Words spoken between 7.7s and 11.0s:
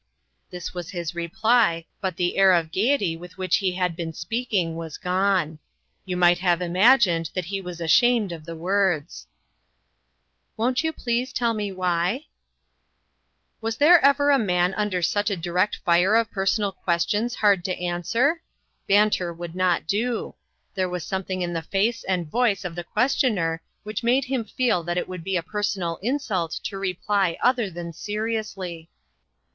ashamed of the words." Won't you